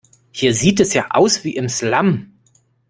Hier 0.31 0.55
sieht 0.55 0.79
es 0.79 0.95
ja 0.95 1.05
aus 1.11 1.43
wie 1.43 1.55
im 1.55 1.69
Slum. 1.69 2.33